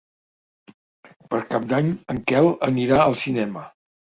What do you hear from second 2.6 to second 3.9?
anirà al cinema.